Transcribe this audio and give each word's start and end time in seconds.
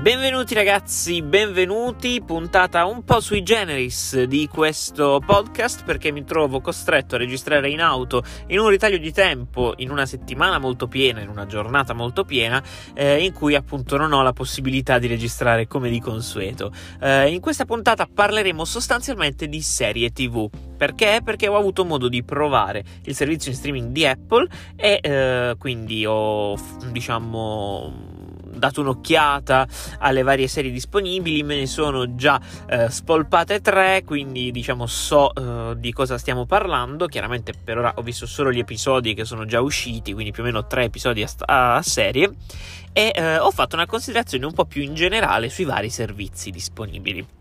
Benvenuti 0.00 0.54
ragazzi, 0.54 1.20
benvenuti, 1.20 2.22
puntata 2.24 2.86
un 2.86 3.04
po' 3.04 3.20
sui 3.20 3.42
generis 3.42 4.22
di 4.22 4.48
questo 4.48 5.20
podcast 5.22 5.84
perché 5.84 6.10
mi 6.10 6.24
trovo 6.24 6.62
costretto 6.62 7.16
a 7.16 7.18
registrare 7.18 7.68
in 7.68 7.82
auto 7.82 8.22
in 8.46 8.60
un 8.60 8.70
ritaglio 8.70 8.96
di 8.96 9.12
tempo, 9.12 9.74
in 9.76 9.90
una 9.90 10.06
settimana 10.06 10.58
molto 10.58 10.88
piena, 10.88 11.20
in 11.20 11.28
una 11.28 11.44
giornata 11.44 11.92
molto 11.92 12.24
piena, 12.24 12.62
eh, 12.94 13.22
in 13.22 13.34
cui 13.34 13.54
appunto 13.54 13.98
non 13.98 14.14
ho 14.14 14.22
la 14.22 14.32
possibilità 14.32 14.98
di 14.98 15.06
registrare 15.06 15.66
come 15.66 15.90
di 15.90 16.00
consueto. 16.00 16.72
Eh, 16.98 17.30
in 17.30 17.40
questa 17.40 17.66
puntata 17.66 18.08
parleremo 18.10 18.64
sostanzialmente 18.64 19.48
di 19.48 19.60
serie 19.60 20.12
tv. 20.12 20.48
Perché? 20.78 21.20
Perché 21.22 21.46
ho 21.46 21.58
avuto 21.58 21.84
modo 21.84 22.08
di 22.08 22.24
provare 22.24 22.82
il 23.02 23.14
servizio 23.14 23.50
in 23.50 23.56
streaming 23.58 23.90
di 23.92 24.06
Apple 24.06 24.48
e 24.76 24.98
eh, 25.02 25.56
quindi 25.58 26.06
ho 26.06 26.56
diciamo 26.90 28.19
dato 28.52 28.80
un'occhiata 28.80 29.66
alle 29.98 30.22
varie 30.22 30.48
serie 30.48 30.70
disponibili, 30.70 31.42
me 31.42 31.56
ne 31.56 31.66
sono 31.66 32.14
già 32.14 32.40
eh, 32.68 32.90
spolpate 32.90 33.60
tre, 33.60 34.02
quindi 34.04 34.50
diciamo 34.50 34.86
so 34.86 35.32
eh, 35.34 35.74
di 35.78 35.92
cosa 35.92 36.18
stiamo 36.18 36.46
parlando. 36.46 37.06
Chiaramente 37.06 37.52
per 37.52 37.78
ora 37.78 37.92
ho 37.96 38.02
visto 38.02 38.26
solo 38.26 38.52
gli 38.52 38.58
episodi 38.58 39.14
che 39.14 39.24
sono 39.24 39.44
già 39.44 39.60
usciti, 39.60 40.12
quindi 40.12 40.32
più 40.32 40.42
o 40.42 40.46
meno 40.46 40.66
tre 40.66 40.84
episodi 40.84 41.22
a, 41.22 41.76
a 41.76 41.82
serie, 41.82 42.30
e 42.92 43.12
eh, 43.14 43.38
ho 43.38 43.50
fatto 43.50 43.76
una 43.76 43.86
considerazione 43.86 44.44
un 44.44 44.52
po' 44.52 44.64
più 44.64 44.82
in 44.82 44.94
generale 44.94 45.48
sui 45.48 45.64
vari 45.64 45.90
servizi 45.90 46.50
disponibili. 46.50 47.38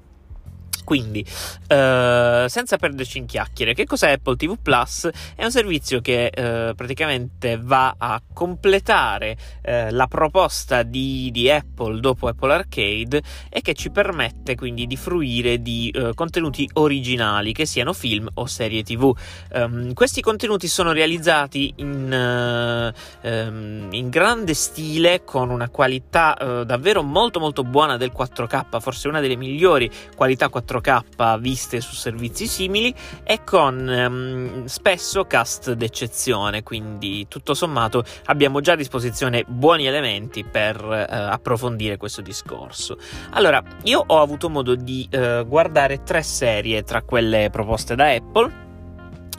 Quindi, 0.89 1.23
eh, 1.67 2.45
senza 2.49 2.77
perderci 2.77 3.19
in 3.19 3.27
chiacchiere, 3.27 3.75
che 3.75 3.85
cos'è 3.85 4.13
Apple 4.13 4.35
TV 4.35 4.57
Plus? 4.59 5.07
È 5.35 5.43
un 5.43 5.51
servizio 5.51 6.01
che 6.01 6.31
eh, 6.33 6.73
praticamente 6.75 7.59
va 7.61 7.93
a 7.95 8.19
completare 8.33 9.37
eh, 9.61 9.91
la 9.91 10.07
proposta 10.07 10.81
di, 10.81 11.29
di, 11.31 11.47
Apple 11.47 11.99
dopo 11.99 12.27
Apple 12.27 12.51
Arcade 12.51 13.21
e 13.49 13.61
che 13.61 13.75
ci 13.75 13.91
permette 13.91 14.55
quindi 14.55 14.87
di 14.87 14.95
fruire 14.95 15.61
di 15.61 15.91
eh, 15.93 16.13
contenuti 16.15 16.67
originali, 16.73 17.53
che 17.53 17.67
siano 17.67 17.93
film 17.93 18.27
o 18.33 18.47
serie 18.47 18.81
TV. 18.81 19.03
Um, 19.03 19.15
ehm, 19.51 19.93
questi 19.93 20.21
contenuti 20.21 20.67
sono 20.67 20.91
realizzati 20.91 21.71
in, 21.75 22.93
um, 23.21 23.87
in, 23.91 24.09
grande 24.09 24.55
stile, 24.55 25.23
con 25.23 25.51
una 25.51 25.69
qualità 25.69 26.35
uh, 26.39 26.63
davvero 26.63 27.03
molto 27.03 27.39
molto 27.39 27.63
buona 27.63 27.95
del 27.95 28.11
4K, 28.11 28.79
forse 28.79 29.07
una 29.07 29.19
delle 29.19 29.35
migliori 29.35 29.87
qualità 30.15 30.49
4K 30.51 30.77
4K 30.79 31.39
viste 31.39 31.81
su 31.81 31.93
servizi 31.95 32.47
simili 32.47 32.93
e 33.23 33.43
con 33.43 33.87
um, 33.87 34.65
spesso 34.65 35.25
cast 35.25 35.73
d'eccezione, 35.73 36.63
quindi 36.63 37.27
tutto 37.27 37.53
sommato 37.53 38.03
abbiamo 38.25 38.61
già 38.61 38.73
a 38.73 38.75
disposizione 38.75 39.43
buoni 39.47 39.85
elementi 39.85 40.43
per 40.43 40.83
uh, 40.83 40.93
approfondire 41.07 41.97
questo 41.97 42.21
discorso. 42.21 42.97
Allora, 43.31 43.61
io 43.83 44.03
ho 44.05 44.21
avuto 44.21 44.49
modo 44.49 44.75
di 44.75 45.07
uh, 45.11 45.45
guardare 45.45 46.03
tre 46.03 46.23
serie 46.23 46.83
tra 46.83 47.01
quelle 47.01 47.49
proposte 47.51 47.95
da 47.95 48.09
Apple 48.11 48.67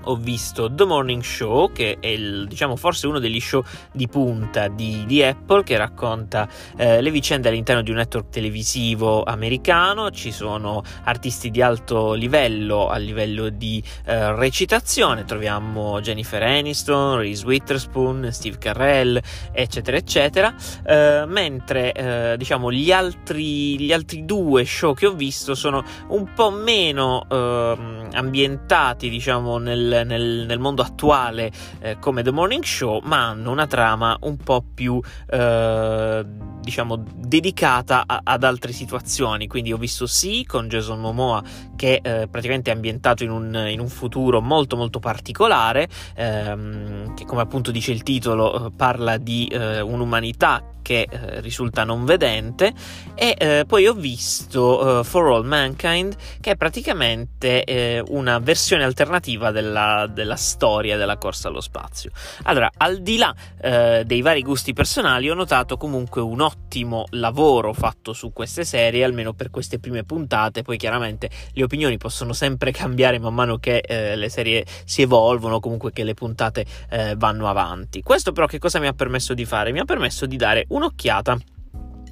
ho 0.04 0.16
visto 0.16 0.72
The 0.72 0.84
Morning 0.84 1.22
Show, 1.22 1.72
che 1.72 1.98
è 2.00 2.06
il, 2.08 2.46
diciamo 2.48 2.76
forse 2.76 3.06
uno 3.06 3.18
degli 3.18 3.40
show 3.40 3.62
di 3.92 4.08
punta 4.08 4.68
di, 4.68 5.04
di 5.06 5.22
Apple, 5.22 5.62
che 5.62 5.76
racconta 5.76 6.48
eh, 6.76 7.00
le 7.00 7.10
vicende 7.10 7.48
all'interno 7.48 7.82
di 7.82 7.90
un 7.90 7.96
network 7.96 8.30
televisivo 8.30 9.22
americano. 9.22 10.10
Ci 10.10 10.32
sono 10.32 10.82
artisti 11.04 11.50
di 11.50 11.62
alto 11.62 12.12
livello 12.12 12.88
a 12.88 12.96
livello 12.96 13.48
di 13.48 13.82
eh, 14.04 14.34
recitazione. 14.34 15.24
Troviamo 15.24 16.00
Jennifer 16.00 16.42
Aniston, 16.42 17.18
Reese 17.18 17.44
Witherspoon, 17.44 18.28
Steve 18.32 18.58
Carell, 18.58 19.20
eccetera, 19.52 19.96
eccetera. 19.96 20.54
Eh, 20.84 21.24
mentre 21.26 21.92
eh, 21.92 22.34
diciamo 22.36 22.72
gli 22.72 22.92
altri, 22.92 23.78
gli 23.78 23.92
altri 23.92 24.24
due 24.24 24.64
show 24.64 24.94
che 24.94 25.06
ho 25.06 25.12
visto 25.12 25.54
sono 25.54 25.82
un 26.08 26.32
po' 26.34 26.50
meno 26.50 27.26
ehm, 27.28 28.08
ambientati, 28.12 29.08
diciamo, 29.08 29.58
nel 29.58 29.89
nel, 29.90 30.46
nel, 30.46 30.58
mondo 30.58 30.82
attuale 30.82 31.50
eh, 31.80 31.98
come 31.98 32.22
The 32.22 32.30
Morning 32.30 32.62
Show, 32.62 33.00
ma 33.04 33.28
hanno 33.28 33.50
una 33.50 33.66
trama 33.66 34.16
un 34.20 34.36
po' 34.36 34.64
più 34.74 35.00
eh, 35.28 36.24
diciamo 36.60 37.02
dedicata 37.14 38.04
a, 38.06 38.20
ad 38.22 38.44
altre 38.44 38.72
situazioni. 38.72 39.46
Quindi 39.46 39.72
ho 39.72 39.76
visto 39.76 40.06
sì 40.06 40.44
con 40.46 40.68
Jason 40.68 41.00
Momoa 41.00 41.42
che 41.76 42.00
eh, 42.02 42.28
praticamente 42.28 42.70
è 42.70 42.74
ambientato 42.74 43.24
in 43.24 43.30
un, 43.30 43.66
in 43.68 43.80
un, 43.80 43.88
futuro 43.88 44.40
molto 44.40 44.76
molto 44.76 44.98
particolare, 44.98 45.88
ehm, 46.14 47.14
che 47.14 47.24
come 47.24 47.42
appunto 47.42 47.70
dice 47.70 47.92
il 47.92 48.02
titolo 48.02 48.66
eh, 48.66 48.70
parla 48.72 49.16
di 49.16 49.46
eh, 49.46 49.80
un'umanità 49.80 50.70
che 50.90 51.06
eh, 51.08 51.40
risulta 51.40 51.84
non 51.84 52.04
vedente 52.04 52.72
e 53.14 53.36
eh, 53.38 53.64
poi 53.64 53.86
ho 53.86 53.92
visto 53.92 54.98
uh, 54.98 55.04
For 55.04 55.26
All 55.26 55.44
Mankind 55.44 56.16
che 56.40 56.52
è 56.52 56.56
praticamente 56.56 57.62
eh, 57.62 58.02
una 58.08 58.40
versione 58.40 58.82
alternativa 58.82 59.52
della, 59.52 60.08
della, 60.12 60.34
storia 60.34 60.96
della 60.96 61.16
corsa 61.16 61.48
allo 61.48 61.60
spazio. 61.60 62.10
Allora, 62.42 62.70
al 62.76 63.02
di 63.02 63.18
là 63.18 63.32
eh, 63.60 64.02
dei 64.04 64.20
vari 64.22 64.42
gusti 64.42 64.72
personali 64.72 65.30
ho 65.30 65.34
notato 65.34 65.76
comunque 65.76 66.22
un 66.22 66.40
ottimo 66.50 67.06
lavoro 67.10 67.72
fatto 67.72 68.12
su 68.12 68.32
queste 68.32 68.64
serie, 68.64 69.04
almeno 69.04 69.32
per 69.32 69.50
queste 69.50 69.78
prime 69.78 70.04
puntate, 70.04 70.62
poi 70.62 70.76
chiaramente 70.76 71.30
le 71.52 71.62
opinioni 71.62 71.96
possono 71.96 72.32
sempre 72.32 72.72
cambiare 72.72 73.18
man 73.18 73.34
mano 73.34 73.58
che 73.58 73.78
eh, 73.78 74.16
le 74.16 74.28
serie 74.28 74.64
si 74.84 75.02
evolvono, 75.02 75.60
comunque 75.60 75.92
che 75.92 76.04
le 76.04 76.14
puntate 76.14 76.64
eh, 76.90 77.14
vanno 77.16 77.48
avanti. 77.48 78.02
Questo 78.02 78.32
però 78.32 78.46
che 78.46 78.58
cosa 78.58 78.78
mi 78.78 78.86
ha 78.86 78.92
permesso 78.92 79.34
di 79.34 79.44
fare? 79.44 79.72
Mi 79.72 79.78
ha 79.78 79.84
permesso 79.84 80.26
di 80.26 80.36
dare 80.36 80.64
un'occhiata 80.68 81.38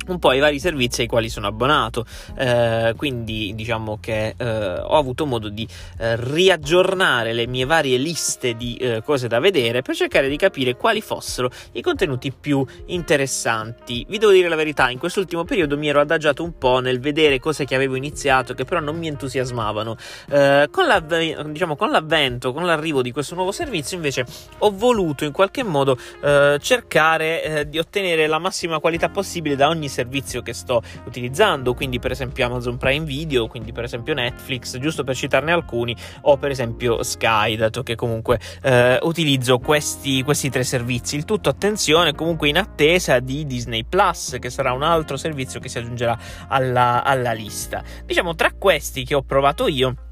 un 0.08 0.18
po' 0.18 0.30
ai 0.30 0.40
vari 0.40 0.58
servizi 0.58 1.02
ai 1.02 1.06
quali 1.06 1.28
sono 1.28 1.46
abbonato. 1.46 2.04
Eh, 2.36 2.94
quindi 2.96 3.54
diciamo 3.54 3.98
che 4.00 4.34
eh, 4.36 4.80
ho 4.80 4.96
avuto 4.96 5.26
modo 5.26 5.48
di 5.48 5.66
eh, 5.98 6.16
riaggiornare 6.16 7.32
le 7.32 7.46
mie 7.46 7.64
varie 7.64 7.98
liste 7.98 8.54
di 8.54 8.76
eh, 8.76 9.02
cose 9.04 9.28
da 9.28 9.38
vedere 9.38 9.82
per 9.82 9.94
cercare 9.94 10.28
di 10.28 10.36
capire 10.36 10.76
quali 10.76 11.00
fossero 11.00 11.50
i 11.72 11.82
contenuti 11.82 12.32
più 12.32 12.64
interessanti. 12.86 14.04
Vi 14.08 14.18
devo 14.18 14.32
dire 14.32 14.48
la 14.48 14.56
verità, 14.56 14.90
in 14.90 14.98
quest'ultimo 14.98 15.44
periodo 15.44 15.76
mi 15.76 15.88
ero 15.88 16.00
adagiato 16.00 16.42
un 16.42 16.56
po' 16.58 16.80
nel 16.80 17.00
vedere 17.00 17.38
cose 17.38 17.64
che 17.64 17.74
avevo 17.74 17.94
iniziato 17.94 18.54
che 18.54 18.64
però 18.64 18.80
non 18.80 18.96
mi 18.96 19.08
entusiasmavano. 19.08 19.96
Eh, 20.30 20.68
con, 20.70 20.86
l'avv- 20.86 21.42
diciamo, 21.48 21.76
con 21.76 21.90
l'avvento, 21.90 22.52
con 22.52 22.64
l'arrivo 22.64 23.02
di 23.02 23.12
questo 23.12 23.34
nuovo 23.34 23.52
servizio 23.52 23.96
invece 23.96 24.24
ho 24.58 24.70
voluto 24.70 25.24
in 25.24 25.32
qualche 25.32 25.62
modo 25.62 25.98
eh, 26.22 26.58
cercare 26.60 27.66
di 27.68 27.78
ottenere 27.78 28.26
la 28.26 28.38
massima 28.38 28.78
qualità 28.78 29.08
possibile 29.08 29.56
da 29.56 29.68
ogni 29.68 29.88
servizio 29.88 29.97
servizio 29.98 30.42
che 30.42 30.52
sto 30.52 30.80
utilizzando, 31.06 31.74
quindi 31.74 31.98
per 31.98 32.12
esempio 32.12 32.46
Amazon 32.46 32.76
Prime 32.76 33.04
Video, 33.04 33.48
quindi 33.48 33.72
per 33.72 33.84
esempio 33.84 34.14
Netflix, 34.14 34.78
giusto 34.78 35.02
per 35.02 35.16
citarne 35.16 35.50
alcuni, 35.50 35.96
o 36.22 36.36
per 36.36 36.50
esempio 36.50 37.02
Sky, 37.02 37.56
dato 37.56 37.82
che 37.82 37.96
comunque 37.96 38.38
eh, 38.62 38.98
utilizzo 39.02 39.58
questi, 39.58 40.22
questi 40.22 40.50
tre 40.50 40.62
servizi. 40.62 41.16
Il 41.16 41.24
tutto, 41.24 41.48
attenzione, 41.48 42.14
comunque 42.14 42.48
in 42.48 42.58
attesa 42.58 43.18
di 43.18 43.44
Disney 43.44 43.84
Plus, 43.84 44.36
che 44.40 44.50
sarà 44.50 44.72
un 44.72 44.82
altro 44.82 45.16
servizio 45.16 45.58
che 45.58 45.68
si 45.68 45.78
aggiungerà 45.78 46.16
alla, 46.48 47.02
alla 47.02 47.32
lista. 47.32 47.82
Diciamo, 48.04 48.34
tra 48.34 48.52
questi 48.56 49.04
che 49.04 49.14
ho 49.14 49.22
provato 49.22 49.66
io, 49.66 50.07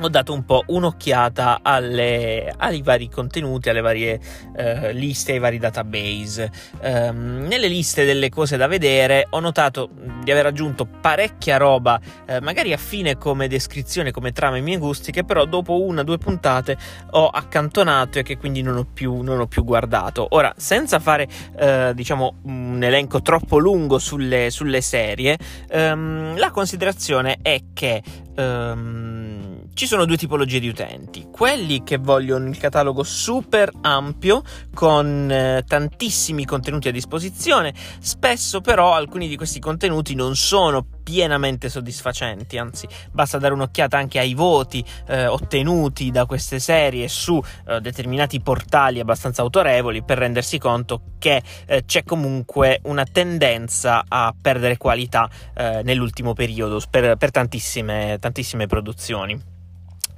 ho 0.00 0.08
dato 0.08 0.32
un 0.32 0.44
po' 0.44 0.62
un'occhiata 0.66 1.60
alle, 1.62 2.52
ai 2.56 2.82
vari 2.82 3.08
contenuti, 3.08 3.68
alle 3.68 3.80
varie 3.80 4.20
uh, 4.56 4.90
liste, 4.92 5.32
ai 5.32 5.38
vari 5.38 5.58
database. 5.58 6.50
Um, 6.82 7.46
nelle 7.46 7.68
liste 7.68 8.04
delle 8.04 8.28
cose 8.28 8.56
da 8.56 8.66
vedere 8.66 9.26
ho 9.30 9.40
notato 9.40 9.90
di 10.22 10.30
aver 10.30 10.46
aggiunto 10.46 10.86
parecchia 10.86 11.56
roba, 11.56 12.00
uh, 12.28 12.38
magari 12.42 12.72
affine 12.72 13.16
come 13.16 13.48
descrizione, 13.48 14.10
come 14.10 14.32
trama 14.32 14.56
ai 14.56 14.62
miei 14.62 14.78
gusti, 14.78 15.12
che 15.12 15.24
però 15.24 15.44
dopo 15.44 15.82
una 15.82 16.00
o 16.00 16.04
due 16.04 16.18
puntate 16.18 16.76
ho 17.10 17.28
accantonato 17.28 18.18
e 18.18 18.22
che 18.22 18.36
quindi 18.36 18.62
non 18.62 18.76
ho 18.76 18.86
più, 18.92 19.20
non 19.20 19.40
ho 19.40 19.46
più 19.46 19.64
guardato. 19.64 20.26
Ora, 20.30 20.52
senza 20.56 20.98
fare 20.98 21.28
uh, 21.58 21.92
diciamo 21.92 22.36
un 22.44 22.82
elenco 22.82 23.22
troppo 23.22 23.58
lungo 23.58 23.98
sulle, 23.98 24.50
sulle 24.50 24.80
serie, 24.80 25.38
um, 25.72 26.36
la 26.38 26.50
considerazione 26.50 27.38
è 27.42 27.60
che 27.72 28.02
um, 28.36 29.19
ci 29.80 29.86
sono 29.86 30.04
due 30.04 30.18
tipologie 30.18 30.60
di 30.60 30.68
utenti, 30.68 31.28
quelli 31.32 31.82
che 31.82 31.96
vogliono 31.96 32.46
il 32.48 32.58
catalogo 32.58 33.02
super 33.02 33.70
ampio 33.80 34.42
con 34.74 35.30
eh, 35.30 35.64
tantissimi 35.66 36.44
contenuti 36.44 36.88
a 36.88 36.92
disposizione, 36.92 37.72
spesso 37.98 38.60
però 38.60 38.92
alcuni 38.92 39.26
di 39.26 39.36
questi 39.36 39.58
contenuti 39.58 40.14
non 40.14 40.36
sono 40.36 40.84
pienamente 41.02 41.70
soddisfacenti, 41.70 42.58
anzi 42.58 42.86
basta 43.10 43.38
dare 43.38 43.54
un'occhiata 43.54 43.96
anche 43.96 44.18
ai 44.18 44.34
voti 44.34 44.84
eh, 45.06 45.24
ottenuti 45.24 46.10
da 46.10 46.26
queste 46.26 46.58
serie 46.58 47.08
su 47.08 47.42
eh, 47.66 47.80
determinati 47.80 48.38
portali 48.42 49.00
abbastanza 49.00 49.40
autorevoli 49.40 50.02
per 50.02 50.18
rendersi 50.18 50.58
conto 50.58 51.14
che 51.18 51.42
eh, 51.64 51.86
c'è 51.86 52.04
comunque 52.04 52.80
una 52.82 53.04
tendenza 53.10 54.04
a 54.06 54.34
perdere 54.38 54.76
qualità 54.76 55.26
eh, 55.54 55.80
nell'ultimo 55.84 56.34
periodo 56.34 56.82
per, 56.90 57.16
per 57.16 57.30
tantissime, 57.30 58.18
tantissime 58.20 58.66
produzioni. 58.66 59.50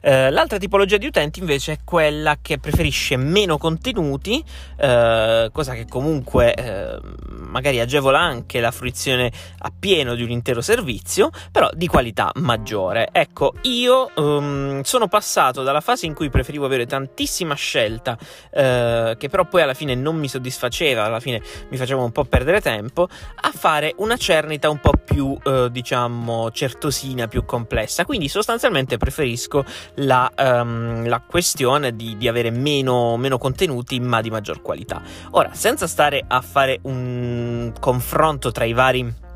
Eh, 0.00 0.30
l'altra 0.30 0.58
tipologia 0.58 0.96
di 0.96 1.06
utenti 1.06 1.40
invece 1.40 1.72
è 1.72 1.78
quella 1.84 2.38
che 2.40 2.58
preferisce 2.58 3.16
meno 3.16 3.58
contenuti, 3.58 4.42
eh, 4.76 5.50
cosa 5.52 5.74
che 5.74 5.86
comunque 5.88 6.54
eh, 6.54 6.98
magari 7.28 7.80
agevola 7.80 8.18
anche 8.18 8.60
la 8.60 8.70
fruizione 8.70 9.30
appieno 9.58 10.14
di 10.14 10.22
un 10.22 10.30
intero 10.30 10.60
servizio, 10.60 11.30
però 11.50 11.68
di 11.72 11.86
qualità 11.86 12.30
maggiore. 12.36 13.08
Ecco, 13.12 13.54
io 13.62 14.10
um, 14.16 14.82
sono 14.82 15.08
passato 15.08 15.62
dalla 15.62 15.80
fase 15.80 16.06
in 16.06 16.14
cui 16.14 16.30
preferivo 16.30 16.66
avere 16.66 16.86
tantissima 16.86 17.54
scelta, 17.54 18.12
uh, 18.20 19.16
che 19.16 19.28
però 19.30 19.46
poi 19.46 19.62
alla 19.62 19.74
fine 19.74 19.94
non 19.94 20.16
mi 20.16 20.28
soddisfaceva, 20.28 21.04
alla 21.04 21.20
fine 21.20 21.42
mi 21.70 21.76
faceva 21.76 22.02
un 22.02 22.12
po' 22.12 22.24
perdere 22.24 22.60
tempo, 22.60 23.08
a 23.40 23.50
fare 23.52 23.94
una 23.98 24.16
cernita 24.16 24.68
un 24.68 24.80
po' 24.80 24.92
più, 25.04 25.36
uh, 25.42 25.68
diciamo, 25.68 26.50
certosina, 26.50 27.28
più 27.28 27.44
complessa. 27.44 28.04
Quindi 28.04 28.28
sostanzialmente 28.28 28.96
preferisco 28.96 29.64
la, 29.98 30.30
um, 30.36 31.06
la 31.06 31.20
questione 31.20 31.94
di, 31.94 32.16
di 32.16 32.28
avere 32.28 32.50
meno, 32.50 33.16
meno 33.16 33.38
contenuti, 33.38 34.00
ma 34.00 34.20
di 34.20 34.30
maggior 34.30 34.62
qualità. 34.62 35.02
Ora, 35.30 35.50
senza 35.54 35.86
stare 35.86 36.24
a 36.26 36.40
fare 36.40 36.78
un 36.82 37.72
confronto 37.78 38.50
tra 38.50 38.64
i 38.64 38.72
vari 38.72 39.26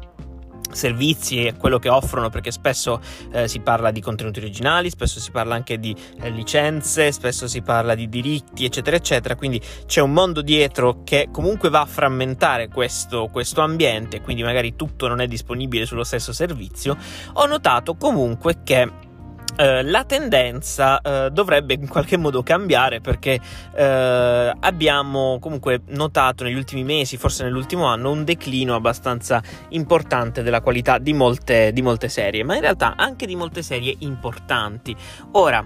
servizi 0.73 1.45
e 1.45 1.55
quello 1.55 1.79
che 1.79 1.91
offrono 1.91 2.31
perché 2.31 2.51
spesso 2.51 3.01
eh, 3.33 3.47
si 3.47 3.61
parla 3.61 3.91
di 3.91 4.01
contenuti 4.01 4.39
originali, 4.39 4.91
spesso 4.91 5.21
si 5.21 5.31
parla 5.31 5.55
anche 5.55 5.79
di 5.79 5.95
eh, 6.21 6.31
licenze, 6.31 7.13
spesso 7.13 7.47
si 7.47 7.61
parla 7.63 7.95
di 7.95 8.09
diritti 8.09 8.65
eccetera 8.65 8.97
eccetera, 8.97 9.37
quindi 9.37 9.61
c'è 9.87 10.01
un 10.01 10.13
mondo 10.13 10.41
dietro 10.41 11.03
che 11.05 11.29
comunque 11.31 11.69
va 11.69 11.83
a 11.83 11.87
frammentare 11.87 12.69
questo, 12.69 13.29
questo 13.31 13.61
ambiente, 13.61 14.23
quindi 14.23 14.43
magari 14.43 14.75
tutto 14.75 15.09
non 15.09 15.21
è 15.21 15.27
disponibile 15.27 15.85
sullo 15.85 16.05
stesso 16.05 16.33
servizio, 16.33 16.97
ho 17.35 17.47
notato 17.47 17.95
comunque 17.95 18.63
che 18.65 19.11
Uh, 19.53 19.83
la 19.85 20.05
tendenza 20.05 20.99
uh, 21.03 21.29
dovrebbe 21.29 21.75
in 21.75 21.87
qualche 21.87 22.17
modo 22.17 22.43
cambiare 22.43 23.03
perché 23.03 23.39
uh, 23.39 24.57
abbiamo 24.59 25.39
comunque 25.41 25.83
notato 25.89 26.43
negli 26.43 26.57
ultimi 26.57 26.85
mesi, 26.85 27.19
forse 27.19 27.45
nell'ultimo 27.45 27.85
anno, 27.85 28.11
un 28.11 28.25
declino 28.25 28.75
abbastanza 28.75 29.43
importante 29.69 30.43
della 30.43 30.63
qualità 30.63 30.97
di 30.97 31.13
molte, 31.13 31.71
di 31.75 31.83
molte 31.83 32.09
serie, 32.09 32.45
ma 32.45 32.55
in 32.55 32.63
realtà 32.63 32.95
anche 32.97 33.27
di 33.27 33.37
molte 33.37 33.63
serie 33.63 33.95
importanti. 33.99 34.97
Ora, 35.33 35.65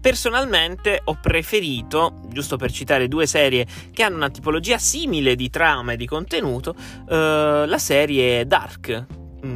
personalmente 0.00 1.00
ho 1.02 1.18
preferito, 1.20 2.20
giusto 2.28 2.56
per 2.56 2.70
citare 2.70 3.08
due 3.08 3.26
serie 3.26 3.66
che 3.92 4.04
hanno 4.04 4.14
una 4.14 4.30
tipologia 4.30 4.78
simile 4.78 5.34
di 5.34 5.50
trama 5.50 5.92
e 5.92 5.96
di 5.96 6.06
contenuto, 6.06 6.76
la 7.06 7.78
serie 7.78 8.46
Dark, 8.46 9.06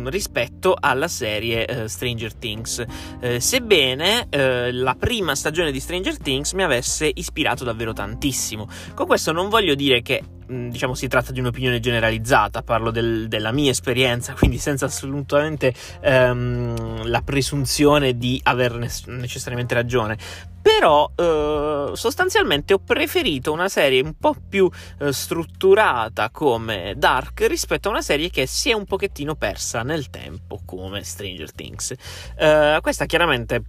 rispetto 0.07 0.77
alla 0.79 1.09
serie 1.09 1.67
uh, 1.69 1.87
Stranger 1.87 2.35
Things. 2.35 2.85
Uh, 3.21 3.39
sebbene 3.39 4.29
uh, 4.31 4.71
la 4.73 4.95
prima 4.95 5.35
stagione 5.35 5.73
di 5.73 5.81
Stranger 5.81 6.19
Things 6.19 6.53
mi 6.53 6.63
avesse 6.63 7.11
ispirato 7.13 7.65
davvero 7.65 7.93
tantissimo. 7.93 8.69
Con 8.95 9.07
questo 9.07 9.33
non 9.33 9.49
voglio 9.49 9.75
dire 9.75 10.03
che 10.03 10.23
mm, 10.23 10.44
diciamo 10.47 10.95
si 10.95 11.09
tratta 11.09 11.33
di 11.33 11.41
un'opinione 11.41 11.81
generalizzata, 11.81 12.63
parlo 12.63 12.91
del, 12.91 13.29
della 13.29 13.53
mia 13.53 13.71
esperienza, 13.71 14.35
quindi 14.35 14.59
senza 14.59 14.87
assolutamente 14.87 15.75
um, 16.03 17.07
la 17.09 17.23
presunzione 17.23 18.17
di 18.17 18.41
aver 18.43 18.77
necessariamente 19.07 19.75
ragione 19.75 20.19
però 20.65 21.11
eh, 21.15 21.91
sostanzialmente 21.93 22.73
ho 22.73 22.79
preferito 22.79 23.53
una 23.53 23.69
serie 23.69 24.01
un 24.01 24.15
po' 24.19 24.35
più 24.49 24.67
eh, 24.99 25.13
strutturata 25.13 26.31
come 26.31 26.95
Dark 26.97 27.43
rispetto 27.43 27.89
a 27.89 27.91
una 27.91 28.01
serie 28.01 28.31
che 28.31 28.47
si 28.47 28.71
è 28.71 28.73
un 28.73 28.87
pochettino 28.87 29.35
persa 29.35 29.83
nel 29.83 30.09
tempo 30.09 30.63
come 30.65 31.05
Stranger 31.05 31.53
Things. 31.53 31.93
Eh, 32.39 32.79
questa 32.81 33.05
chiaramente 33.05 33.63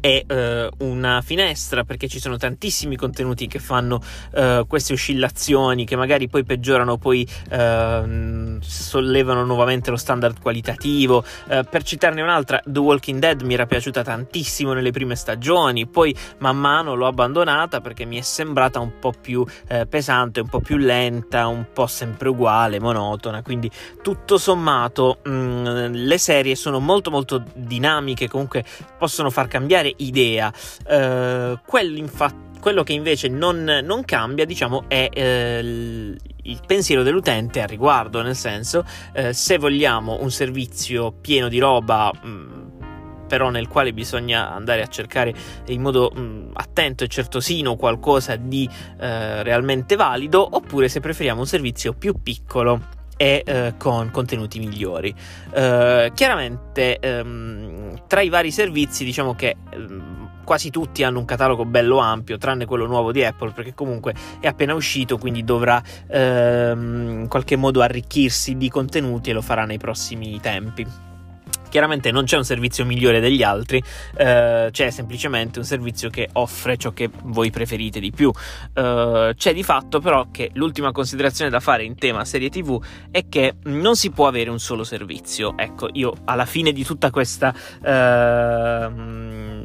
è 0.00 0.24
uh, 0.28 0.84
una 0.84 1.20
finestra 1.22 1.84
perché 1.84 2.08
ci 2.08 2.20
sono 2.20 2.36
tantissimi 2.36 2.96
contenuti 2.96 3.46
che 3.46 3.58
fanno 3.58 4.00
uh, 4.32 4.66
queste 4.66 4.92
oscillazioni 4.92 5.84
che 5.84 5.96
magari 5.96 6.28
poi 6.28 6.44
peggiorano 6.44 6.98
poi 6.98 7.26
uh, 7.50 8.58
sollevano 8.60 9.44
nuovamente 9.44 9.90
lo 9.90 9.96
standard 9.96 10.40
qualitativo. 10.40 11.24
Per 11.46 11.82
citarne 11.82 12.22
un'altra 12.22 12.60
The 12.64 12.78
Walking 12.78 13.18
Dead 13.18 13.42
mi 13.42 13.54
era 13.54 13.66
piaciuta 13.66 14.02
tantissimo 14.02 14.72
nelle 14.72 14.90
prime 14.90 15.16
stagioni 15.16 15.86
poi 15.86 16.14
man 16.38 16.56
mano 16.56 16.94
l'ho 16.94 17.06
abbandonata 17.06 17.80
perché 17.80 18.04
mi 18.04 18.18
è 18.18 18.20
sembrata 18.20 18.78
un 18.78 18.98
po' 18.98 19.12
più 19.18 19.44
pesante 19.88 20.40
un 20.40 20.48
po' 20.48 20.60
più 20.60 20.76
lenta 20.76 21.46
un 21.46 21.66
po' 21.72 21.86
sempre 21.86 22.28
uguale 22.28 22.78
monotona 22.80 23.42
quindi 23.42 23.70
tutto 24.02 24.38
sommato 24.38 25.18
mh, 25.22 25.30
mm, 25.30 25.92
le 25.92 26.18
serie 26.18 26.54
sono 26.54 26.78
molto 26.78 27.10
molto 27.10 27.44
dinamiche 27.54 28.28
comunque 28.28 28.64
possono 28.98 29.30
far 29.30 29.48
cambiare 29.48 29.69
cambiare 29.70 29.94
idea. 29.98 30.52
Uh, 30.86 31.58
quello, 31.64 31.96
infatti, 31.96 32.58
quello 32.58 32.82
che 32.82 32.92
invece 32.92 33.28
non, 33.28 33.62
non 33.84 34.04
cambia, 34.04 34.44
diciamo, 34.44 34.84
è 34.88 35.08
eh, 35.12 35.58
il 35.60 36.60
pensiero 36.66 37.04
dell'utente 37.04 37.62
al 37.62 37.68
riguardo, 37.68 38.20
nel 38.20 38.34
senso, 38.34 38.84
eh, 39.12 39.32
se 39.32 39.58
vogliamo 39.58 40.18
un 40.20 40.30
servizio 40.30 41.12
pieno 41.12 41.48
di 41.48 41.58
roba. 41.58 42.10
Mh, 42.12 42.28
mm, 42.28 42.68
però 43.30 43.48
nel 43.48 43.68
quale 43.68 43.92
bisogna 43.92 44.52
andare 44.52 44.82
a 44.82 44.88
cercare 44.88 45.32
in 45.68 45.80
modo 45.80 46.10
mh, 46.12 46.20
mm, 46.20 46.50
attento 46.54 47.04
e 47.04 47.06
certosino 47.06 47.76
qualcosa 47.76 48.34
di 48.34 48.68
eh, 48.98 49.44
realmente 49.44 49.94
valido, 49.94 50.44
oppure 50.50 50.88
se 50.88 50.98
preferiamo 50.98 51.38
un 51.38 51.46
servizio 51.46 51.92
più 51.92 52.20
piccolo 52.20 52.98
e 53.20 53.42
eh, 53.44 53.74
con 53.76 54.10
contenuti 54.10 54.58
migliori. 54.58 55.14
Eh, 55.52 56.10
chiaramente 56.14 56.98
ehm, 56.98 58.04
tra 58.06 58.22
i 58.22 58.30
vari 58.30 58.50
servizi 58.50 59.04
diciamo 59.04 59.34
che 59.34 59.56
ehm, 59.68 60.30
quasi 60.42 60.70
tutti 60.70 61.02
hanno 61.02 61.18
un 61.18 61.26
catalogo 61.26 61.66
bello 61.66 61.98
ampio, 61.98 62.38
tranne 62.38 62.64
quello 62.64 62.86
nuovo 62.86 63.12
di 63.12 63.22
Apple, 63.22 63.50
perché 63.50 63.74
comunque 63.74 64.14
è 64.40 64.46
appena 64.46 64.72
uscito, 64.72 65.18
quindi 65.18 65.44
dovrà 65.44 65.82
ehm, 66.08 67.20
in 67.20 67.28
qualche 67.28 67.56
modo 67.56 67.82
arricchirsi 67.82 68.56
di 68.56 68.70
contenuti 68.70 69.28
e 69.28 69.32
lo 69.34 69.42
farà 69.42 69.66
nei 69.66 69.78
prossimi 69.78 70.40
tempi. 70.40 71.09
Chiaramente 71.70 72.10
non 72.10 72.24
c'è 72.24 72.36
un 72.36 72.44
servizio 72.44 72.84
migliore 72.84 73.20
degli 73.20 73.42
altri, 73.42 73.82
eh, 74.16 74.68
c'è 74.70 74.90
semplicemente 74.90 75.58
un 75.60 75.64
servizio 75.64 76.10
che 76.10 76.28
offre 76.32 76.76
ciò 76.76 76.92
che 76.92 77.08
voi 77.24 77.50
preferite 77.50 78.00
di 78.00 78.10
più. 78.10 78.30
Eh, 78.74 79.32
c'è 79.36 79.54
di 79.54 79.62
fatto 79.62 80.00
però 80.00 80.26
che 80.30 80.50
l'ultima 80.54 80.92
considerazione 80.92 81.50
da 81.50 81.60
fare 81.60 81.84
in 81.84 81.94
tema 81.96 82.24
serie 82.24 82.50
TV 82.50 82.82
è 83.10 83.28
che 83.28 83.54
non 83.64 83.96
si 83.96 84.10
può 84.10 84.26
avere 84.26 84.50
un 84.50 84.58
solo 84.58 84.84
servizio. 84.84 85.56
Ecco, 85.56 85.88
io 85.92 86.12
alla 86.24 86.44
fine 86.44 86.72
di 86.72 86.84
tutta 86.84 87.10
questa... 87.10 87.54
Eh, 87.82 89.59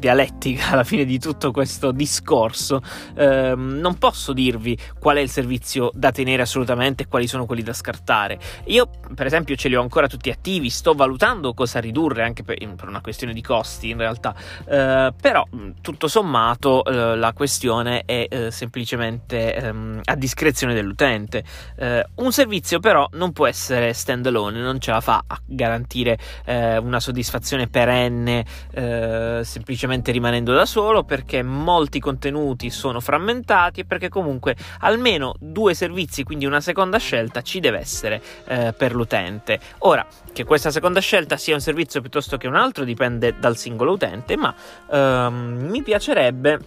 dialettica 0.00 0.70
alla 0.70 0.82
fine 0.82 1.04
di 1.04 1.20
tutto 1.20 1.52
questo 1.52 1.92
discorso, 1.92 2.82
ehm, 3.14 3.78
non 3.78 3.98
posso 3.98 4.32
dirvi 4.32 4.76
qual 4.98 5.18
è 5.18 5.20
il 5.20 5.30
servizio 5.30 5.92
da 5.94 6.10
tenere 6.10 6.42
assolutamente 6.42 7.04
e 7.04 7.06
quali 7.06 7.28
sono 7.28 7.46
quelli 7.46 7.62
da 7.62 7.72
scartare. 7.72 8.38
Io, 8.64 8.90
per 9.14 9.26
esempio, 9.26 9.54
ce 9.54 9.68
li 9.68 9.76
ho 9.76 9.82
ancora 9.82 10.08
tutti 10.08 10.30
attivi, 10.30 10.70
sto 10.70 10.94
valutando 10.94 11.54
cosa 11.54 11.78
ridurre 11.78 12.24
anche 12.24 12.42
per, 12.42 12.56
per 12.56 12.88
una 12.88 13.00
questione 13.00 13.32
di 13.32 13.42
costi 13.42 13.90
in 13.90 13.98
realtà, 13.98 14.34
eh, 14.66 15.12
però 15.20 15.46
tutto 15.80 16.08
sommato 16.08 16.82
eh, 16.84 17.16
la 17.16 17.32
questione 17.32 18.02
è 18.04 18.26
eh, 18.28 18.50
semplicemente 18.50 19.54
ehm, 19.54 20.00
a 20.04 20.14
discrezione 20.16 20.74
dell'utente. 20.74 21.44
Eh, 21.76 22.04
un 22.16 22.32
servizio 22.32 22.80
però 22.80 23.06
non 23.12 23.32
può 23.32 23.46
essere 23.46 23.92
stand 23.92 24.26
alone, 24.26 24.60
non 24.60 24.80
ce 24.80 24.90
la 24.90 25.00
fa 25.00 25.22
a 25.26 25.38
garantire 25.44 26.18
eh, 26.46 26.78
una 26.78 27.00
soddisfazione 27.00 27.68
perenne 27.68 28.44
eh, 28.72 29.40
semplicemente 29.44 29.89
semplicemente 29.90 30.12
rimanendo 30.12 30.52
da 30.52 30.64
solo 30.64 31.02
perché 31.02 31.42
molti 31.42 31.98
contenuti 31.98 32.70
sono 32.70 33.00
frammentati 33.00 33.80
e 33.80 33.84
perché 33.84 34.08
comunque 34.08 34.54
almeno 34.80 35.34
due 35.38 35.74
servizi, 35.74 36.22
quindi 36.22 36.46
una 36.46 36.60
seconda 36.60 36.98
scelta 36.98 37.42
ci 37.42 37.58
deve 37.60 37.78
essere 37.78 38.22
eh, 38.46 38.72
per 38.76 38.94
l'utente. 38.94 39.58
Ora, 39.78 40.06
che 40.32 40.44
questa 40.44 40.70
seconda 40.70 41.00
scelta 41.00 41.36
sia 41.36 41.54
un 41.54 41.60
servizio 41.60 42.00
piuttosto 42.00 42.36
che 42.36 42.46
un 42.46 42.54
altro 42.54 42.84
dipende 42.84 43.36
dal 43.38 43.56
singolo 43.56 43.92
utente, 43.92 44.36
ma 44.36 44.54
ehm, 44.90 45.66
mi 45.68 45.82
piacerebbe 45.82 46.58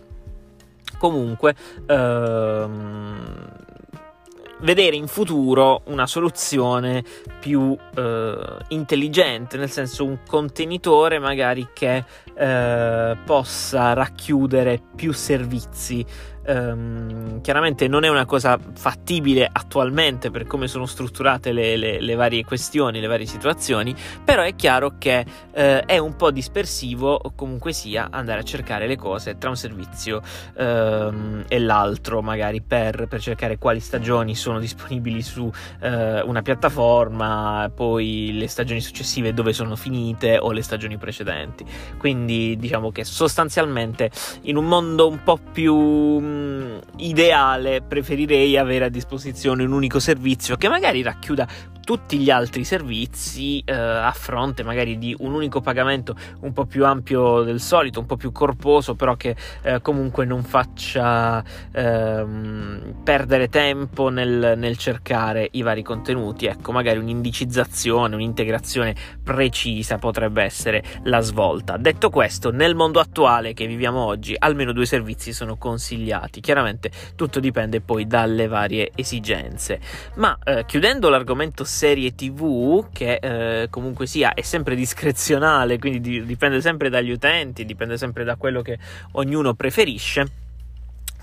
comunque 0.98 1.56
ehm, 1.88 3.62
vedere 4.64 4.96
in 4.96 5.08
futuro 5.08 5.82
una 5.86 6.08
soluzione 6.08 7.04
più 7.40 7.78
eh, 7.96 8.36
intelligente, 8.70 9.58
nel 9.58 9.70
senso 9.70 10.06
un 10.06 10.20
contenitore 10.26 11.20
magari 11.20 11.70
che 11.74 12.04
eh, 12.36 13.18
possa 13.26 13.94
racchiudere 13.94 14.82
più 14.96 15.12
servizi 15.14 16.06
Um, 16.46 17.40
chiaramente 17.42 17.88
non 17.88 18.04
è 18.04 18.10
una 18.10 18.26
cosa 18.26 18.60
fattibile 18.74 19.48
attualmente 19.50 20.30
per 20.30 20.46
come 20.46 20.68
sono 20.68 20.86
strutturate 20.86 21.52
le, 21.52 21.78
le, 21.78 22.02
le 22.02 22.16
varie 22.16 22.44
questioni, 22.44 23.00
le 23.00 23.08
varie 23.08 23.26
situazioni, 23.26 23.96
però 24.24 24.42
è 24.42 24.56
chiaro 24.56 24.96
che 24.98 25.26
uh, 25.26 25.54
è 25.86 25.98
un 25.98 26.16
po' 26.16 26.32
dispersivo 26.32 27.14
o 27.14 27.34
comunque 27.36 27.72
sia 27.72 28.10
andare 28.12 28.42
a 28.42 28.44
cercare 28.44 28.88
le 28.88 28.98
cose 28.98 29.38
tra 29.38 29.50
un 29.50 29.56
servizio 29.56 30.22
um, 30.58 31.44
e 31.48 31.60
l'altro, 31.60 32.22
magari 32.22 32.62
per, 32.62 33.08
per, 33.08 33.22
cercare 33.22 33.58
quali 33.58 33.80
stagioni 33.80 34.36
sono 34.36 34.60
disponibili 34.60 35.22
su 35.22 35.44
uh, 35.44 35.52
una 35.80 36.42
piattaforma, 36.42 37.72
poi 37.74 38.32
le 38.34 38.48
stagioni 38.48 38.82
successive 38.82 39.34
dove 39.34 39.54
sono 39.54 39.76
finite 39.76 40.38
o 40.38 40.52
le 40.52 40.62
stagioni 40.62 40.98
precedenti. 40.98 41.66
Quindi 41.98 42.58
diciamo 42.58 42.92
che 42.92 43.04
sostanzialmente 43.04 44.12
in 44.44 44.58
un 44.58 44.66
mondo 44.66 45.08
un 45.08 45.24
po' 45.24 45.40
più 45.52 46.32
um, 46.34 46.80
ideale 46.98 47.82
preferirei 47.82 48.58
avere 48.58 48.86
a 48.86 48.90
disposizione 48.90 49.64
un 49.64 49.72
unico 49.72 50.00
servizio 50.00 50.56
che 50.56 50.68
magari 50.68 51.02
racchiuda 51.02 51.48
tutti 51.84 52.18
gli 52.18 52.30
altri 52.30 52.64
servizi 52.64 53.62
eh, 53.66 53.74
a 53.74 54.12
fronte 54.12 54.64
magari 54.64 54.98
di 54.98 55.16
un 55.20 55.34
unico 55.34 55.62
pagamento 55.62 56.16
un 56.42 56.54
po' 56.54 56.66
più 56.66 56.86
ampio 56.86 57.44
del 57.44 57.60
solito, 57.60 58.00
un 58.00 58.06
po' 58.06 58.16
più 58.16 58.32
corposo, 58.32 58.96
però 58.96 59.16
che 59.16 59.36
eh, 59.64 59.82
comunque 59.82 60.26
non 60.26 60.44
faccia 60.44 61.44
ehm, 61.72 63.02
perdere 63.04 63.50
tempo 63.50 64.10
nel, 64.10 64.54
nel, 64.58 64.78
cercare 64.78 65.48
i 65.52 65.62
vari 65.62 65.84
contenuti. 65.84 66.46
Ecco, 66.46 66.72
magari 66.72 67.00
un'indicizzazione, 67.00 68.16
un'integrazione 68.16 68.96
precisa 69.22 69.98
potrebbe 69.98 70.44
essere 70.44 70.84
la 71.04 71.20
svolta. 71.20 71.78
Detto 71.78 72.10
questo, 72.10 72.52
nel 72.52 72.76
mondo 72.76 73.00
attuale 73.00 73.54
che 73.54 73.68
viviamo 73.68 74.00
oggi, 74.00 74.36
almeno 74.38 74.72
due 74.72 74.86
servizi 74.86 75.34
sono 75.34 75.58
consigliati. 75.58 76.40
Chiaramente 76.40 76.92
tutto 77.16 77.40
dipende 77.40 77.82
poi 77.82 78.08
dalle 78.08 78.48
varie 78.48 78.92
esigenze. 78.96 79.80
Ma 80.16 80.38
eh, 80.44 80.66
chiudendo 80.66 81.10
l'argomento 81.10 81.64
serie 81.74 82.14
tv 82.14 82.88
che 82.94 83.16
eh, 83.16 83.68
comunque 83.70 84.06
sia 84.06 84.34
è 84.34 84.42
sempre 84.42 84.76
discrezionale 84.76 85.80
quindi 85.80 86.00
di- 86.00 86.24
dipende 86.24 86.62
sempre 86.62 86.90
dagli 86.90 87.10
utenti 87.10 87.66
dipende 87.66 87.98
sempre 87.98 88.24
da 88.24 88.36
quello 88.36 88.62
che 88.62 88.78
ognuno 89.14 89.56
preferisce 89.56 90.43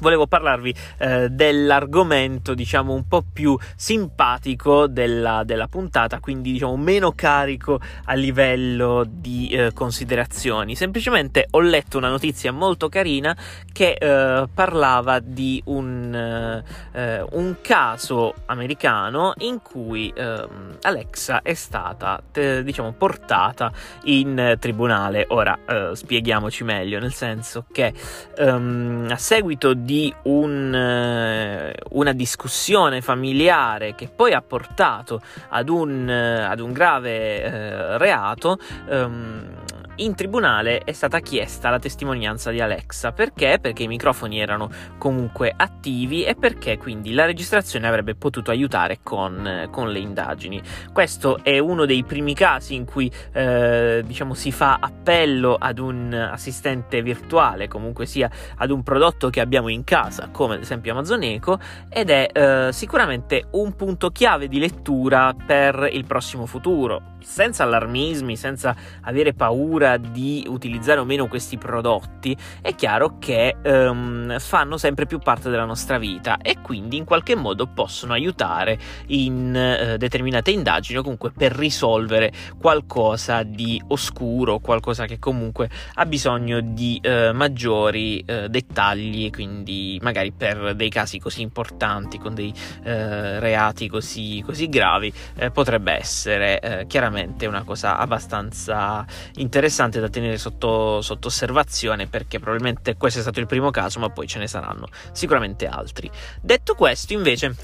volevo 0.00 0.26
parlarvi 0.26 0.75
eh, 0.99 1.28
dell'argomento, 1.28 2.54
diciamo, 2.54 2.92
un 2.92 3.07
po' 3.07 3.23
più 3.33 3.57
simpatico 3.76 4.87
della, 4.87 5.45
della, 5.45 5.69
puntata, 5.69 6.19
quindi 6.19 6.52
diciamo 6.52 6.76
meno 6.76 7.12
carico 7.12 7.80
a 8.04 8.14
livello 8.14 9.07
di 9.09 9.49
eh, 9.49 9.73
considerazioni. 9.73 10.75
Semplicemente 10.75 11.47
ho 11.50 11.61
letto 11.61 11.99
una 11.99 12.09
notizia 12.09 12.52
molto 12.52 12.88
carina 12.88 13.37
che 13.73 13.92
eh, 13.92 14.49
parlava 14.52 15.21
di 15.21 15.62
un, 15.66 16.62
eh, 16.92 17.25
un, 17.30 17.57
caso 17.61 18.35
americano 18.47 19.35
in 19.38 19.61
cui 19.61 20.12
ehm, 20.14 20.78
Alexa 20.83 21.42
è 21.42 21.54
stata, 21.54 22.21
diciamo, 22.33 22.92
portata 22.92 23.71
in 24.04 24.57
tribunale. 24.59 25.26
Ora 25.28 25.59
eh, 25.66 25.90
spieghiamoci 25.92 26.64
meglio, 26.64 26.99
nel 26.99 27.12
senso 27.12 27.66
che 27.71 27.92
ehm, 28.37 29.09
a 29.11 29.16
seguito 29.16 29.75
di 29.75 29.89
di 29.90 30.14
un, 30.23 30.73
eh, 30.73 31.75
una 31.90 32.12
discussione 32.12 33.00
familiare 33.00 33.97
che 33.97 34.09
poi 34.09 34.32
ha 34.32 34.40
portato 34.40 35.20
ad 35.49 35.68
un, 35.68 36.09
eh, 36.09 36.44
ad 36.44 36.61
un 36.61 36.73
grave 36.73 37.42
eh, 37.42 37.99
reato, 37.99 38.61
ehm, 38.88 39.60
in 40.00 40.14
tribunale 40.14 40.80
è 40.80 40.92
stata 40.92 41.21
chiesta 41.21 41.69
la 41.69 41.78
testimonianza 41.78 42.50
di 42.50 42.61
Alexa. 42.61 43.12
Perché? 43.12 43.59
Perché 43.61 43.83
i 43.83 43.88
microfoni 43.88 44.40
erano 44.40 44.71
comunque 44.99 45.52
attivi 45.54 46.25
e 46.25 46.35
perché 46.35 46.78
quindi 46.78 47.12
la 47.12 47.26
registrazione 47.26 47.87
avrebbe 47.87 48.14
potuto 48.14 48.50
aiutare 48.50 49.00
con, 49.02 49.69
con 49.71 49.90
le 49.90 49.99
indagini. 49.99 50.61
Questo 50.92 51.42
è 51.42 51.59
uno 51.59 51.85
dei 51.85 52.02
primi 52.04 52.35
casi 52.35 52.75
in 52.75 52.85
cui 52.85 53.11
eh, 53.33 54.02
diciamo 54.04 54.35
si 54.35 54.52
fa 54.52 54.78
appello 54.80 55.57
ad 55.59 55.78
un 55.78 56.12
assistente 56.12 57.02
virtuale, 57.02 57.69
comunque 57.69 58.07
sia 58.07 58.30
ad 58.57 58.71
un 58.71 58.83
prodotto 58.83 59.28
che 59.28 59.40
abbiamo 59.40 59.69
in 59.69 59.85
casa, 59.85 60.28
come 60.33 60.54
ad 60.54 60.62
esempio 60.62 60.92
Amazon 60.92 61.23
Echo, 61.23 61.59
ed 61.90 62.11
è 62.11 62.28
eh, 62.33 62.73
sicuramente 62.73 63.49
un 63.52 63.76
punto 63.76 64.11
chiave 64.11 64.49
di 64.49 64.59
lettura 64.59 65.35
per 65.35 65.88
il 65.92 66.04
prossimo 66.04 66.47
futuro. 66.47 67.19
Senza 67.21 67.64
allarmismi, 67.64 68.35
senza 68.35 68.75
avere 69.02 69.35
paura 69.35 69.89
di 69.97 70.44
utilizzare 70.47 71.00
o 71.00 71.04
meno 71.04 71.26
questi 71.26 71.59
prodotti, 71.59 72.37
è 72.61 72.75
chiaro 72.75 73.18
che 73.18 73.56
um, 73.64 74.38
fanno 74.38 74.76
sempre 74.76 75.06
più 75.06 75.18
parte 75.18 75.50
della 75.50 75.64
nostra 75.64 75.99
vita 75.99 76.38
e 76.38 76.61
quindi 76.61 76.97
in 76.97 77.04
qualche 77.04 77.35
modo 77.35 77.66
possono 77.66 78.12
aiutare 78.12 78.78
in 79.06 79.92
uh, 79.94 79.97
determinate 79.97 80.50
indagini 80.50 80.99
o 80.99 81.02
comunque 81.02 81.30
per 81.30 81.52
risolvere 81.52 82.32
qualcosa 82.59 83.42
di 83.42 83.82
oscuro, 83.88 84.59
qualcosa 84.59 85.06
che 85.06 85.18
comunque 85.18 85.68
ha 85.94 86.06
bisogno 86.06 86.61
di 86.61 87.00
uh, 87.02 87.35
maggiori 87.35 88.25
uh, 88.26 88.47
dettagli, 88.49 89.30
quindi 89.30 89.99
magari 90.02 90.32
per 90.32 90.75
dei 90.75 90.90
casi 90.90 91.18
così 91.18 91.42
importanti, 91.42 92.18
con 92.18 92.35
dei 92.35 92.52
reati 92.82 93.88
così, 93.88 94.42
così 94.44 94.68
gravi, 94.68 95.12
potrebbe 95.52 95.92
essere 95.92 96.85
chiaramente 96.87 97.47
una 97.47 97.62
cosa 97.62 97.97
abbastanza 97.97 99.04
interessante 99.37 99.79
interessante 99.80 100.00
da 100.00 100.08
tenere 100.08 100.38
sotto, 100.38 101.00
sotto, 101.00 101.28
osservazione 101.28 102.06
perché 102.06 102.38
probabilmente 102.38 102.96
questo 102.96 103.18
è 103.18 103.22
stato 103.22 103.40
il 103.40 103.46
primo 103.46 103.70
caso, 103.70 103.99
ma 103.99 104.10
poi 104.10 104.26
ce 104.26 104.38
ne 104.38 104.46
saranno 104.46 104.88
sicuramente 105.12 105.66
altri. 105.66 106.10
Detto 106.40 106.75
questo, 106.75 107.12
invece, 107.12 107.54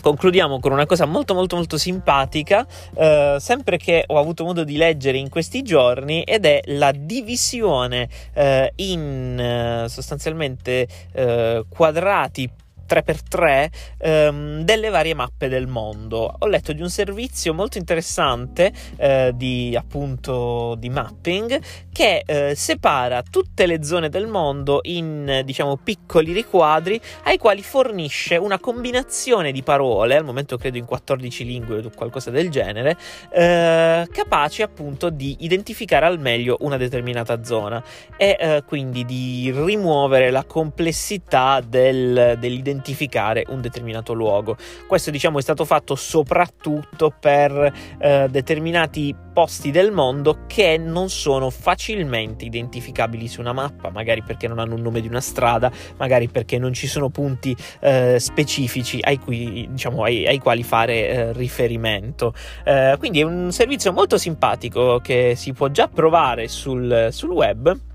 concludiamo 0.00 0.58
con 0.60 0.72
una 0.72 0.86
cosa 0.86 1.04
molto 1.04 1.34
molto 1.34 1.56
molto 1.56 1.76
simpatica, 1.76 2.66
eh, 2.94 3.36
sempre 3.38 3.76
che 3.76 4.04
ho 4.06 4.18
avuto 4.18 4.44
modo 4.44 4.64
di 4.64 4.76
leggere 4.76 5.18
in 5.18 5.28
questi 5.28 5.62
giorni, 5.62 6.22
ed 6.22 6.46
è 6.46 6.60
la 6.66 6.92
divisione 6.92 8.08
eh, 8.32 8.72
in 8.76 9.38
eh, 9.38 9.88
sostanzialmente 9.88 10.88
eh, 11.12 11.64
quadrati 11.68 12.50
3x3 12.88 13.68
ehm, 13.98 14.60
delle 14.62 14.88
varie 14.88 15.14
mappe 15.14 15.48
del 15.48 15.66
mondo. 15.66 16.34
Ho 16.38 16.46
letto 16.46 16.72
di 16.72 16.82
un 16.82 16.90
servizio 16.90 17.54
molto 17.54 17.78
interessante 17.78 18.72
eh, 18.96 19.32
di 19.34 19.74
appunto 19.76 20.74
di 20.78 20.88
mapping 20.88 21.60
che 21.92 22.22
eh, 22.26 22.54
separa 22.54 23.22
tutte 23.22 23.66
le 23.66 23.82
zone 23.82 24.08
del 24.08 24.26
mondo 24.26 24.80
in 24.82 25.42
diciamo 25.44 25.76
piccoli 25.76 26.32
riquadri 26.32 27.00
ai 27.24 27.38
quali 27.38 27.62
fornisce 27.62 28.36
una 28.36 28.58
combinazione 28.58 29.52
di 29.52 29.62
parole, 29.62 30.16
al 30.16 30.24
momento 30.24 30.56
credo 30.56 30.78
in 30.78 30.84
14 30.84 31.44
lingue 31.44 31.78
o 31.78 31.90
qualcosa 31.94 32.30
del 32.30 32.50
genere, 32.50 32.96
eh, 33.30 34.06
capaci 34.10 34.62
appunto 34.62 35.10
di 35.10 35.36
identificare 35.40 36.06
al 36.06 36.20
meglio 36.20 36.56
una 36.60 36.76
determinata 36.76 37.42
zona 37.42 37.82
e 38.16 38.36
eh, 38.38 38.62
quindi 38.66 39.04
di 39.04 39.50
rimuovere 39.54 40.30
la 40.30 40.44
complessità 40.44 41.60
del, 41.66 42.36
dell'identificazione 42.38 42.75
identificare 42.76 43.44
un 43.48 43.60
determinato 43.60 44.12
luogo. 44.12 44.56
Questo 44.86 45.10
diciamo 45.10 45.38
è 45.38 45.42
stato 45.42 45.64
fatto 45.64 45.94
soprattutto 45.94 47.12
per 47.18 47.72
eh, 47.98 48.28
determinati 48.30 49.14
posti 49.32 49.70
del 49.70 49.92
mondo 49.92 50.44
che 50.46 50.78
non 50.78 51.08
sono 51.08 51.50
facilmente 51.50 52.44
identificabili 52.44 53.28
su 53.28 53.40
una 53.40 53.52
mappa, 53.52 53.90
magari 53.90 54.22
perché 54.22 54.48
non 54.48 54.58
hanno 54.58 54.74
un 54.74 54.82
nome 54.82 55.00
di 55.00 55.08
una 55.08 55.20
strada, 55.20 55.70
magari 55.96 56.28
perché 56.28 56.58
non 56.58 56.72
ci 56.72 56.86
sono 56.86 57.08
punti 57.08 57.56
eh, 57.80 58.18
specifici 58.18 58.98
ai, 59.02 59.18
cui, 59.18 59.68
diciamo, 59.70 60.02
ai, 60.02 60.26
ai 60.26 60.38
quali 60.38 60.62
fare 60.62 61.08
eh, 61.08 61.32
riferimento. 61.32 62.34
Eh, 62.64 62.96
quindi 62.98 63.20
è 63.20 63.24
un 63.24 63.52
servizio 63.52 63.92
molto 63.92 64.18
simpatico 64.18 65.00
che 65.00 65.34
si 65.36 65.52
può 65.52 65.68
già 65.68 65.88
provare 65.88 66.48
sul, 66.48 67.08
sul 67.10 67.30
web 67.30 67.94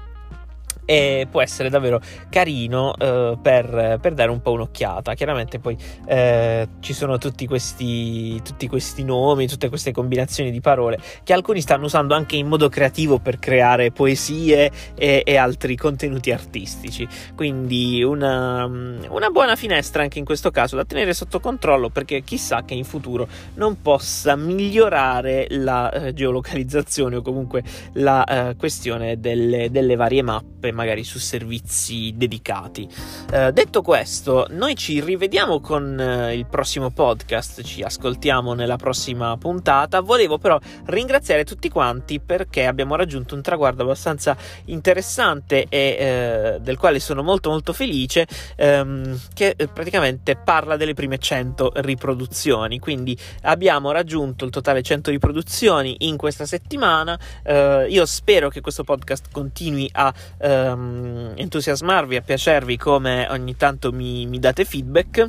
e 0.86 1.28
può 1.30 1.42
essere 1.42 1.70
davvero 1.70 2.02
carino 2.30 2.94
eh, 2.96 3.38
per, 3.42 4.00
per, 4.02 4.14
dare 4.14 4.32
un 4.32 4.42
po' 4.42 4.52
un'occhiata. 4.52 5.14
Chiaramente 5.14 5.60
poi 5.60 5.78
eh, 6.06 6.68
ci 6.80 6.94
sono 6.94 7.18
tutti 7.18 7.48
questi, 7.48 8.42
tutti 8.44 8.68
questi 8.68 9.04
nomi, 9.04 9.48
tutte 9.48 9.70
queste 9.70 9.92
combinazioni 9.92 10.52
di 10.52 10.60
parole 10.62 11.00
che 11.24 11.34
alcuni 11.34 11.62
stanno 11.62 11.86
usando 11.86 12.14
anche 12.14 12.36
in 12.36 12.48
modo 12.48 12.70
creativo 12.70 13.20
per 13.20 13.40
creare 13.40 13.92
poesie 13.92 14.72
e, 14.96 15.22
e 15.26 15.36
altri 15.38 15.76
contenuti 15.76 16.32
artistici. 16.32 17.08
Quindi 17.36 18.04
una, 18.04 18.66
una, 18.66 19.30
buona 19.30 19.56
finestra 19.56 20.04
anche 20.04 20.20
in 20.20 20.26
questo 20.26 20.52
caso 20.52 20.76
da 20.76 20.86
tenere 20.86 21.14
sotto 21.14 21.40
controllo 21.40 21.90
perché 21.90 22.22
chissà 22.22 22.64
che 22.64 22.74
in 22.74 22.84
futuro 22.84 23.28
non 23.56 23.82
possa 23.82 24.36
migliorare 24.36 25.48
la 25.50 25.92
eh, 25.92 26.14
geolocalizzazione 26.14 27.16
o 27.18 27.22
comunque 27.22 27.64
la 27.94 28.24
eh, 28.24 28.56
questione 28.56 29.20
delle, 29.20 29.72
delle 29.72 29.96
varie 29.96 30.22
mappe 30.22 30.51
magari 30.70 31.04
su 31.04 31.18
servizi 31.18 32.14
dedicati. 32.16 32.88
Eh, 33.32 33.52
detto 33.52 33.82
questo, 33.82 34.46
noi 34.52 34.76
ci 34.76 35.02
rivediamo 35.02 35.60
con 35.60 36.00
eh, 36.00 36.36
il 36.36 36.46
prossimo 36.46 36.92
podcast, 36.92 37.64
ci 37.64 37.82
ascoltiamo 37.82 38.54
nella 38.54 38.76
prossima 38.76 39.36
puntata. 39.38 40.02
Volevo 40.02 40.38
però 40.38 40.60
ringraziare 40.86 41.44
tutti 41.44 41.70
quanti 41.70 42.20
perché 42.20 42.68
abbiamo 42.68 42.96
raggiunto 42.96 43.34
un 43.34 43.42
traguardo 43.42 43.82
abbastanza 43.82 44.38
interessante 44.66 45.66
e 45.68 45.98
eh, 46.00 46.58
del 46.62 46.78
quale 46.78 47.00
sono 47.00 47.24
molto 47.24 47.50
molto 47.50 47.74
felice, 47.74 48.28
ehm, 48.56 49.20
che 49.34 49.56
praticamente 49.74 50.36
parla 50.36 50.78
delle 50.78 50.94
prime 50.94 51.18
100 51.18 51.72
riproduzioni. 51.78 52.78
Quindi 52.78 53.18
abbiamo 53.44 53.92
raggiunto 53.92 54.46
il 54.46 54.52
totale 54.52 54.82
100 54.82 55.12
riproduzioni 55.12 55.96
in 56.00 56.18
questa 56.18 56.46
settimana. 56.46 57.18
Eh, 57.44 57.88
io 57.90 58.06
spero 58.06 58.50
che 58.50 58.62
questo 58.62 58.84
podcast 58.84 59.28
continui 59.32 59.90
a 59.94 60.14
eh, 60.38 60.51
um, 60.52 61.34
entusiasmarvi, 61.36 62.16
a 62.16 62.22
piacervi 62.22 62.78
come 62.78 63.28
ogni 63.30 63.56
tanto 63.56 63.92
mi, 63.92 64.26
mi 64.26 64.40
date 64.40 64.66
feedback 64.66 65.28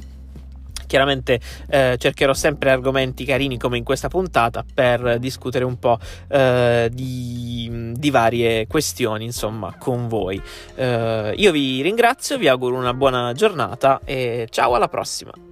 Chiaramente 0.92 1.40
eh, 1.70 1.96
cercherò 1.98 2.34
sempre 2.34 2.70
argomenti 2.70 3.24
carini 3.24 3.56
come 3.56 3.78
in 3.78 3.82
questa 3.82 4.08
puntata 4.08 4.62
per 4.74 5.18
discutere 5.18 5.64
un 5.64 5.78
po' 5.78 5.98
eh, 6.28 6.90
di, 6.92 7.94
di, 7.96 8.10
varie 8.10 8.66
questioni, 8.66 9.24
insomma, 9.24 9.74
con 9.78 10.06
voi. 10.06 10.38
Eh, 10.74 11.32
io 11.34 11.50
vi 11.50 11.80
ringrazio, 11.80 12.36
vi 12.36 12.46
auguro 12.46 12.76
una 12.76 12.92
buona 12.92 13.32
giornata 13.32 14.02
e 14.04 14.46
ciao 14.50 14.74
alla 14.74 14.88
prossima. 14.88 15.51